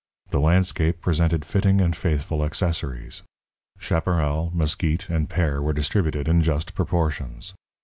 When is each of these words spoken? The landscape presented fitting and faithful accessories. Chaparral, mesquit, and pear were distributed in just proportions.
The 0.29 0.39
landscape 0.39 0.99
presented 0.99 1.45
fitting 1.45 1.79
and 1.79 1.95
faithful 1.95 2.43
accessories. 2.43 3.21
Chaparral, 3.77 4.49
mesquit, 4.51 5.07
and 5.11 5.29
pear 5.29 5.61
were 5.61 5.73
distributed 5.73 6.27
in 6.27 6.41
just 6.41 6.73
proportions. 6.73 7.53